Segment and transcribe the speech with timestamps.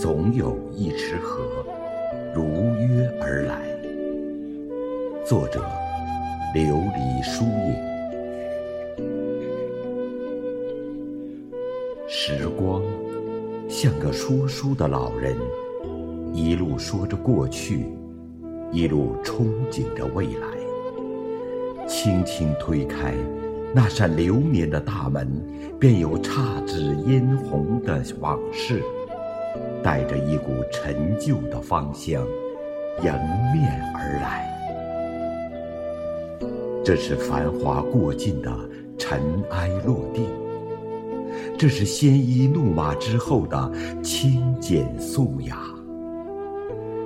[0.00, 1.40] 总有一池河，
[2.32, 2.44] 如
[2.76, 3.62] 约而来。
[5.26, 5.60] 作者：
[6.54, 7.74] 琉璃书影。
[12.06, 12.80] 时光
[13.68, 15.36] 像个说书的老人，
[16.32, 17.86] 一路说着过去，
[18.70, 20.46] 一路憧憬着未来。
[21.88, 23.14] 轻轻推开
[23.74, 25.28] 那扇流年的大门，
[25.76, 28.80] 便有姹紫嫣红的往事。
[29.88, 32.22] 带着一股陈旧的芳香，
[32.98, 33.10] 迎
[33.54, 34.46] 面而来。
[36.84, 38.50] 这是繁华过尽的
[38.98, 40.26] 尘埃落定，
[41.56, 45.56] 这是鲜衣怒马之后的清简素雅。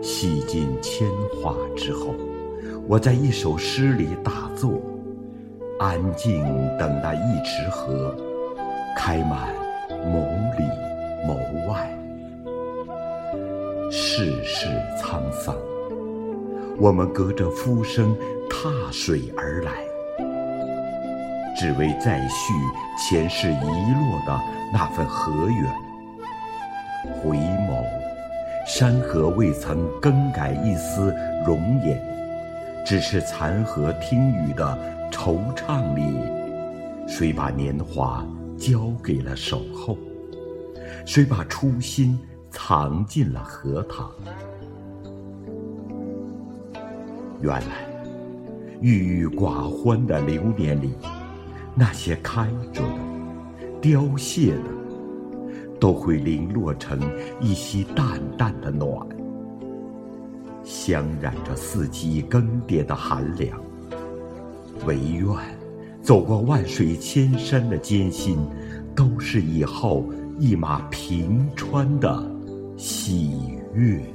[0.00, 2.14] 洗尽铅华之后，
[2.88, 4.80] 我在一首诗里打坐，
[5.78, 6.42] 安静
[6.78, 8.16] 等待一池荷，
[8.96, 9.50] 开满
[14.12, 14.66] 世事
[14.98, 15.56] 沧桑，
[16.80, 18.12] 我们隔着浮生
[18.50, 19.70] 踏水而来，
[21.56, 22.52] 只为再续
[22.98, 24.40] 前世遗落的
[24.72, 25.72] 那份河源。
[27.22, 27.84] 回眸，
[28.66, 31.14] 山河未曾更改一丝
[31.46, 31.96] 容颜，
[32.84, 34.76] 只是残荷听雨的
[35.12, 36.02] 惆怅里，
[37.06, 38.26] 谁把年华
[38.58, 39.96] 交给了守候？
[41.06, 42.18] 谁把初心？
[42.50, 44.10] 藏进了荷塘。
[47.40, 47.88] 原来，
[48.80, 50.92] 郁郁寡欢的流年里，
[51.74, 52.98] 那些开着的、
[53.80, 54.64] 凋谢的，
[55.78, 57.00] 都会零落成
[57.40, 59.06] 一袭淡淡的暖，
[60.62, 63.58] 香染着四季更迭的寒凉。
[64.86, 65.26] 唯愿
[66.02, 68.38] 走过万水千山的艰辛，
[68.94, 70.04] 都是以后
[70.38, 72.39] 一马平川的。
[72.80, 74.09] 喜悦。